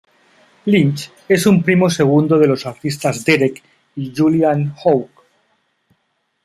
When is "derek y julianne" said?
3.23-4.71